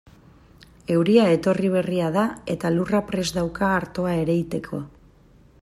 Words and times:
Euria 0.93 1.25
etorri 1.33 1.69
berria 1.75 2.09
da 2.17 2.25
eta 2.55 2.73
lurra 2.79 3.05
prest 3.13 3.39
dauka 3.41 3.73
artoa 3.79 4.19
ereiteko. 4.27 4.85